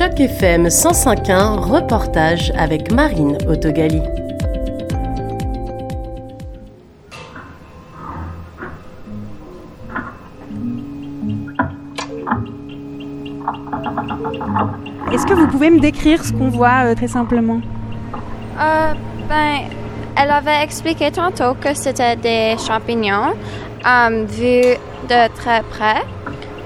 [0.00, 4.00] Choc FM 105.1, reportage avec Marine Autogali.
[15.12, 17.60] Est-ce que vous pouvez me décrire ce qu'on voit euh, très simplement?
[18.58, 18.94] Euh,
[19.28, 19.58] ben,
[20.16, 23.34] elle avait expliqué tantôt que c'était des champignons
[23.86, 24.78] euh, vus
[25.10, 26.02] de très près.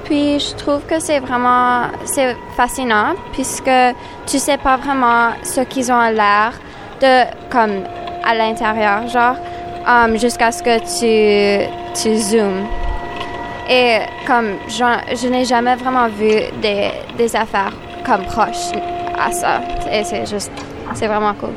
[0.04, 3.70] Puis je trouve que c'est vraiment c'est fascinant puisque
[4.26, 6.52] tu sais pas vraiment ce qu'ils ont l'air
[7.00, 7.82] de comme
[8.24, 9.36] à l'intérieur, genre
[9.88, 12.66] euh, jusqu'à ce que tu tu zoomes.
[13.68, 14.84] Et comme je,
[15.16, 16.30] je n'ai jamais vraiment vu
[16.60, 17.72] des, des affaires
[18.04, 18.72] comme proches
[19.18, 19.60] à ça.
[19.90, 20.52] Et c'est juste,
[20.94, 21.50] c'est vraiment cool.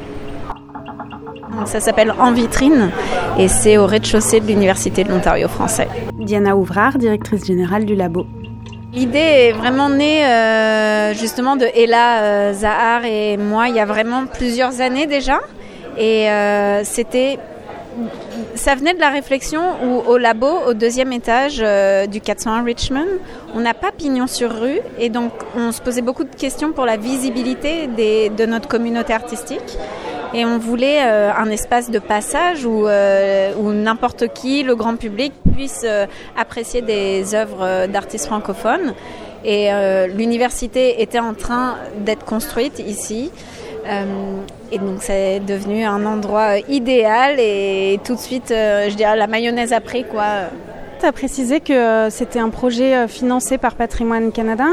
[1.65, 2.91] Ça s'appelle En vitrine
[3.37, 5.87] et c'est au rez-de-chaussée de l'Université de l'Ontario français.
[6.13, 8.25] Diana Ouvrard, directrice générale du labo.
[8.97, 13.85] L'idée est vraiment née euh, justement de Ella euh, Zahar et moi il y a
[13.85, 15.39] vraiment plusieurs années déjà.
[15.99, 17.37] Et euh, c'était
[18.55, 21.63] ça venait de la réflexion où au labo, au deuxième étage
[22.07, 23.07] du 401 Richmond,
[23.53, 26.85] on n'a pas pignon sur rue et donc on se posait beaucoup de questions pour
[26.85, 29.77] la visibilité de notre communauté artistique.
[30.33, 34.95] Et on voulait euh, un espace de passage où, euh, où n'importe qui, le grand
[34.95, 36.05] public, puisse euh,
[36.37, 38.93] apprécier des œuvres d'artistes francophones.
[39.45, 39.69] Et
[40.13, 43.31] l'université était en train d'être construite ici.
[44.71, 49.71] Et donc c'est devenu un endroit idéal et tout de suite, je dirais, la mayonnaise
[49.71, 50.49] a pris quoi.
[50.99, 54.65] Tu as précisé que euh, c'était un projet euh, financé par Patrimoine Canada,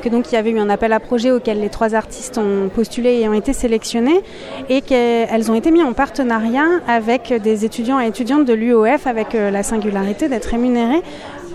[0.00, 2.68] que donc il y avait eu un appel à projet auquel les trois artistes ont
[2.68, 4.22] postulé et ont été sélectionnés,
[4.68, 9.34] et qu'elles ont été mises en partenariat avec des étudiants et étudiantes de l'UOF, avec
[9.34, 11.02] euh, la singularité d'être rémunérés.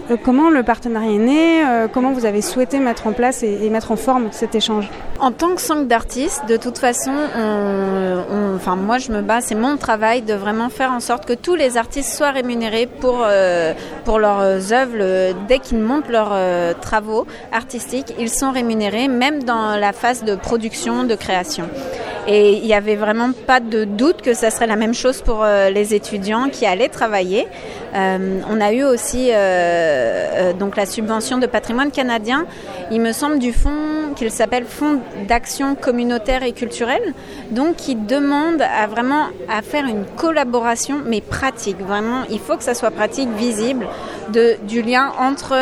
[0.10, 3.60] Euh, Comment le partenariat est né euh, Comment vous avez souhaité mettre en place et,
[3.66, 8.24] et mettre en forme cet échange En tant que sang d'artiste, de toute façon, on,
[8.32, 11.34] on- enfin moi je me bats, c'est mon travail de vraiment faire en sorte que
[11.34, 13.74] tous les artistes soient rémunérés pour euh,
[14.08, 15.34] leurs œuvres.
[15.48, 16.34] Dès qu'ils montent leurs
[16.80, 21.66] travaux artistiques, ils sont rémunérés, même dans la phase de production, de création.
[22.28, 25.44] Et il n'y avait vraiment pas de doute que ça serait la même chose pour
[25.44, 27.48] euh, les étudiants qui allaient travailler.
[27.96, 32.46] Euh, on a eu aussi euh, donc la subvention de patrimoine canadien,
[32.92, 33.87] il me semble du fonds
[34.18, 37.14] qu'il s'appelle Fonds d'action communautaire et culturelle,
[37.52, 41.80] donc qui demande à vraiment à faire une collaboration mais pratique.
[41.80, 43.86] Vraiment, il faut que ça soit pratique, visible,
[44.30, 45.54] du lien entre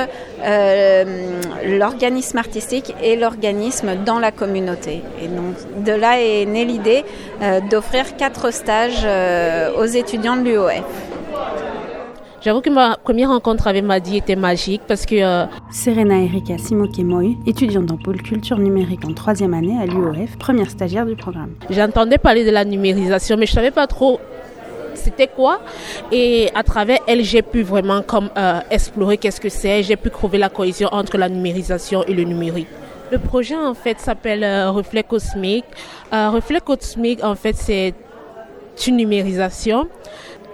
[0.43, 5.01] euh, l'organisme artistique et l'organisme dans la communauté.
[5.21, 7.03] Et donc de là est née l'idée
[7.41, 11.14] euh, d'offrir quatre stages euh, aux étudiants de l'UOF.
[12.45, 17.39] J'avoue que ma première rencontre avec Madi était magique parce que euh, Serena Erika Simokemoy,
[17.47, 21.55] étudiante en pôle culture numérique en troisième année à l'UOF, première stagiaire du programme.
[21.71, 24.19] j'entendais parler de la numérisation, mais je savais pas trop
[24.93, 25.59] c'était quoi.
[26.11, 29.81] Et à travers elle, j'ai pu vraiment comme euh, explorer qu'est-ce que c'est.
[29.81, 32.67] J'ai pu trouver la cohésion entre la numérisation et le numérique.
[33.11, 35.65] Le projet en fait s'appelle euh, Reflet Cosmique.
[36.13, 37.95] Euh, Reflet Cosmique en fait c'est
[38.87, 39.87] une numérisation.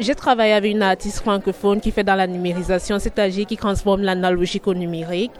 [0.01, 4.65] J'ai travaillé avec une artiste francophone qui fait dans la numérisation, c'est-à-dire qui transforme l'analogique
[4.65, 5.31] au numérique.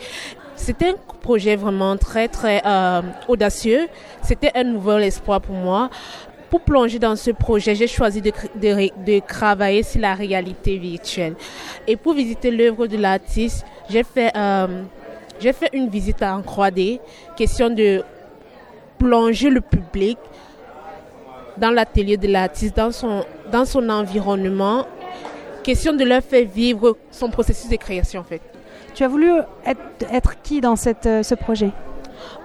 [0.56, 3.88] C'était un projet vraiment très très euh, audacieux.
[4.22, 5.90] C'était un nouvel espoir pour moi.
[6.52, 11.34] Pour plonger dans ce projet, j'ai choisi de, de travailler sur la réalité virtuelle.
[11.88, 14.84] Et pour visiter l'œuvre de l'artiste, j'ai fait, euh,
[15.40, 17.00] j'ai fait une visite en 3D,
[17.36, 18.04] question de
[19.00, 20.20] plonger le public
[21.58, 24.86] dans l'atelier de l'artiste, dans son, dans son environnement,
[25.64, 28.42] question de leur faire vivre son processus de création en fait.
[28.94, 29.32] Tu as voulu
[29.66, 29.80] être,
[30.12, 31.72] être qui dans cette, euh, ce projet?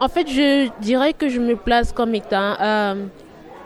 [0.00, 3.06] En fait, je dirais que je me place comme étant euh,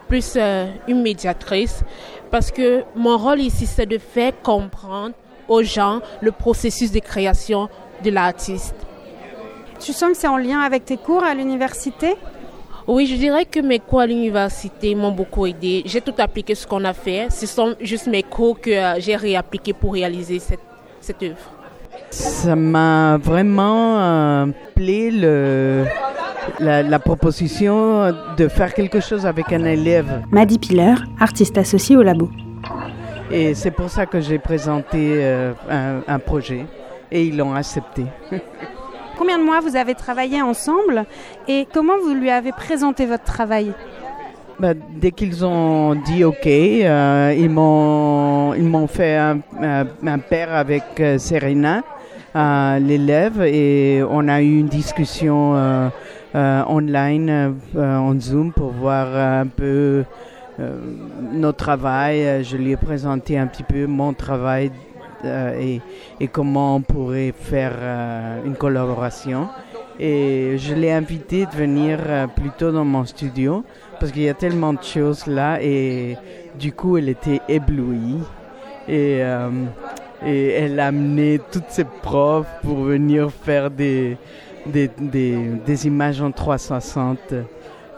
[0.08, 1.82] plus euh, une médiatrice
[2.30, 5.14] parce que mon rôle ici, c'est de faire comprendre
[5.48, 7.68] aux gens le processus de création
[8.04, 8.74] de l'artiste.
[9.80, 12.14] Tu sens que c'est en lien avec tes cours à l'université?
[12.92, 15.82] Oui, je dirais que mes cours à l'université m'ont beaucoup aidé.
[15.86, 17.28] J'ai tout appliqué ce qu'on a fait.
[17.30, 20.58] Ce sont juste mes cours que euh, j'ai réappliqués pour réaliser cette,
[21.00, 21.36] cette œuvre.
[22.10, 25.84] Ça m'a vraiment euh, plu le,
[26.58, 30.22] la, la proposition de faire quelque chose avec un élève.
[30.32, 32.28] Maddy Piller, artiste associée au labo.
[33.30, 36.66] Et c'est pour ça que j'ai présenté euh, un, un projet
[37.12, 38.04] et ils l'ont accepté.
[39.20, 41.04] Combien de mois vous avez travaillé ensemble
[41.46, 43.70] et comment vous lui avez présenté votre travail
[44.58, 50.54] Bah, dès qu'ils ont dit OK, euh, ils m'ont ils m'ont fait un, un, pair
[50.54, 51.82] avec euh, Serena
[52.34, 55.52] à l'élève et on a eu une discussion
[56.34, 60.02] online en Zoom pour voir un peu
[61.30, 62.42] notre travail.
[62.42, 64.70] Je lui ai présenté un petit peu mon travail
[65.24, 65.80] et,
[66.20, 67.72] et, comment on pourrait faire
[68.44, 69.48] une collaboration.
[69.98, 71.98] Et je l'ai invité de venir
[72.34, 73.64] plutôt dans mon studio
[73.98, 76.16] parce qu'il y a tellement de choses là et
[76.58, 78.16] du coup elle était éblouie
[78.88, 79.50] et, euh,
[80.24, 84.16] et elle a amené toutes ses profs pour venir faire des,
[84.66, 87.34] des, des, images en 360.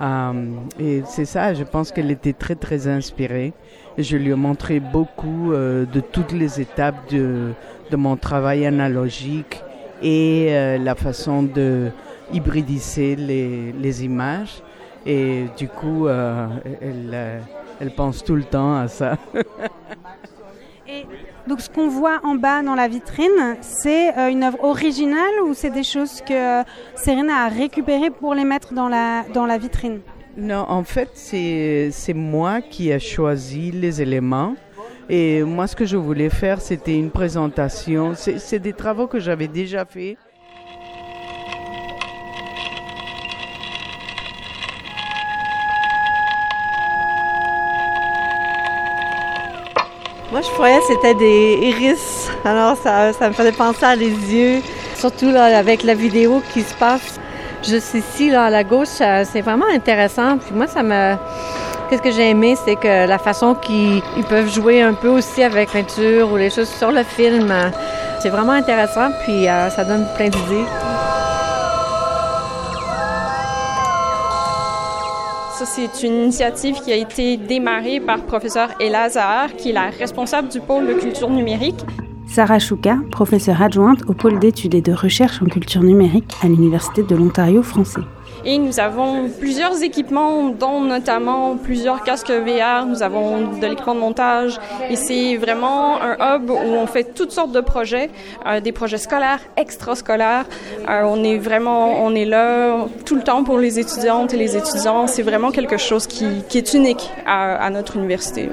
[0.02, 0.32] Euh,
[0.80, 3.52] et c'est ça, je pense qu'elle était très très inspirée.
[3.98, 7.52] Je lui ai montré beaucoup euh, de toutes les étapes de,
[7.90, 9.62] de mon travail analogique
[10.02, 11.92] et la façon de
[12.32, 14.62] hybridiser les, les images.
[15.04, 16.46] Et du coup, euh,
[16.80, 17.40] elle, euh,
[17.80, 19.18] elle, pense tout le temps à ça.
[21.46, 25.54] Donc ce qu'on voit en bas dans la vitrine, c'est euh, une œuvre originale ou
[25.54, 26.62] c'est des choses que
[26.94, 30.00] Serena a récupérées pour les mettre dans la, dans la vitrine?
[30.36, 34.54] Non, en fait, c'est moi qui ai choisi les éléments.
[35.10, 38.14] Et moi, ce que je voulais faire, c'était une présentation.
[38.14, 40.16] C'est des travaux que j'avais déjà faits
[50.42, 52.28] je croyais que c'était des iris.
[52.44, 54.60] Alors, ça, ça me faisait penser à les yeux,
[54.96, 57.20] surtout là, avec la vidéo qui se passe
[57.62, 59.00] juste ici, là, à la gauche.
[59.00, 60.38] Euh, c'est vraiment intéressant.
[60.38, 61.14] Puis moi, ça me...
[61.88, 65.70] Qu'est-ce que j'ai aimé, c'est que la façon qu'ils peuvent jouer un peu aussi avec
[65.70, 67.68] peinture ou les choses sur le film, euh,
[68.20, 69.10] c'est vraiment intéressant.
[69.24, 70.64] Puis euh, ça donne plein d'idées.
[75.54, 80.60] C'est une initiative qui a été démarrée par professeur Elazar, qui est la responsable du
[80.60, 81.80] pôle de culture numérique.
[82.26, 87.02] Sarah Chouka, professeure adjointe au pôle d'études et de recherche en culture numérique à l'Université
[87.02, 88.00] de l'Ontario français.
[88.44, 92.86] Et nous avons plusieurs équipements, dont notamment plusieurs casques VR.
[92.86, 94.58] Nous avons de l'équipement de montage.
[94.90, 98.10] Et c'est vraiment un hub où on fait toutes sortes de projets,
[98.46, 100.46] euh, des projets scolaires, extrascolaires.
[100.88, 104.56] Euh, on est vraiment, on est là tout le temps pour les étudiantes et les
[104.56, 105.06] étudiants.
[105.06, 108.48] C'est vraiment quelque chose qui, est unique à, à, notre université.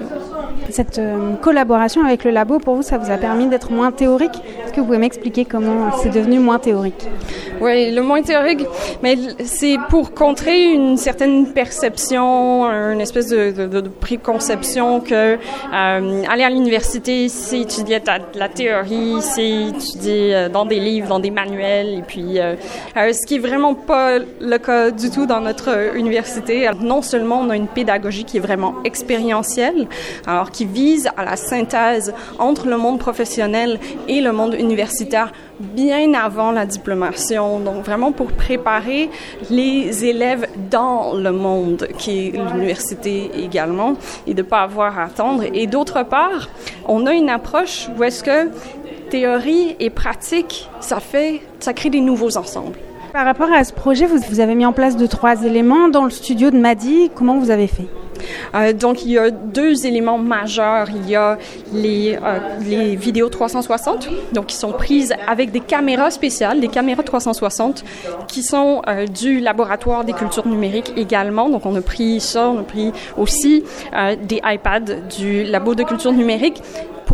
[0.70, 4.40] Cette euh, collaboration avec le labo, pour vous, ça vous a permis d'être moins théorique
[4.70, 7.08] Est-ce que vous pouvez m'expliquer comment c'est devenu moins théorique
[7.60, 8.64] Oui, le moins théorique,
[9.02, 16.52] mais c'est pour contrer une certaine perception, une espèce de, préconception que euh, aller à
[16.52, 18.00] l'université, c'est étudier
[18.36, 22.56] la théorie, c'est étudier euh, dans des livres, dans des manuels, et puis euh,
[22.96, 26.70] ce qui est vraiment pas le cas du tout dans notre université.
[26.80, 29.88] Non seulement on a une pédagogie qui est vraiment expérientielle,
[30.28, 36.14] alors qui vise à la synthèse entre le monde professionnel et le monde universitaire bien
[36.14, 39.10] avant la diplomation, donc vraiment pour préparer
[39.50, 43.96] les élèves dans le monde qui est l'université également
[44.28, 45.44] et de pas avoir à attendre.
[45.54, 46.50] Et d'autre part,
[46.88, 48.50] on a une approche où est-ce que
[49.10, 52.78] théorie et pratique, ça fait, ça crée des nouveaux ensembles.
[53.12, 56.12] Par rapport à ce projet, vous, avez mis en place deux, trois éléments dans le
[56.12, 57.10] studio de Madi.
[57.16, 57.88] Comment vous avez fait?
[58.56, 60.88] Euh, donc, il y a deux éléments majeurs.
[60.90, 61.38] Il y a
[61.74, 67.84] les, euh, vidéos 360, donc qui sont prises avec des caméras spéciales, des caméras 360,
[68.28, 71.50] qui sont euh, du laboratoire des cultures numériques également.
[71.50, 73.64] Donc, on a pris ça, on a pris aussi
[74.24, 76.62] des iPads du labo de culture numérique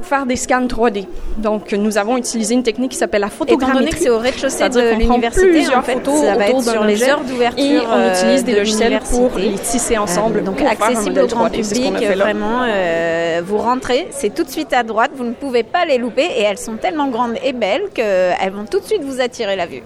[0.06, 1.08] pour faire des scans 3D.
[1.38, 3.72] Donc, nous avons utilisé une technique qui s'appelle la photogrammétrie.
[3.72, 7.04] Étant donné que c'est au rez-de-chaussée de l'université, en fait, ça va être sur les
[7.04, 10.40] heures d'ouverture Et on utilise des de logiciels pour les tisser ensemble.
[10.40, 11.64] Euh, donc, pour accessible au grand 3D.
[11.64, 15.12] C'est ce qu'on a public, vraiment, euh, vous rentrez, c'est tout de suite à droite,
[15.16, 18.66] vous ne pouvez pas les louper et elles sont tellement grandes et belles qu'elles vont
[18.66, 19.82] tout de suite vous attirer la vue.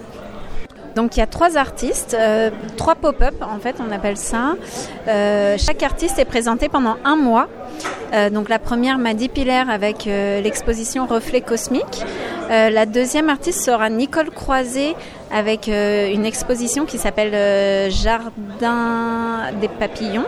[0.96, 4.56] Donc il y a trois artistes, euh, trois pop-up en fait on appelle ça.
[5.08, 7.48] Euh, chaque artiste est présenté pendant un mois.
[8.14, 12.04] Euh, donc la première Maddy Piller avec euh, l'exposition Reflet cosmique.
[12.50, 14.96] Euh, la deuxième artiste sera Nicole Croiset
[15.32, 20.26] avec une exposition qui s'appelle Jardin des papillons.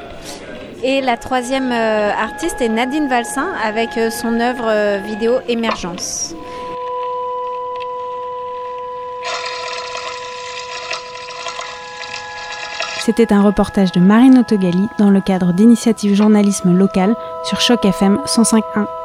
[0.83, 6.35] Et la troisième artiste est Nadine Valsin avec son œuvre vidéo Émergence.
[13.03, 18.19] C'était un reportage de Marine Autogali dans le cadre d'initiatives journalisme local sur Choc FM
[18.25, 19.00] 105.1.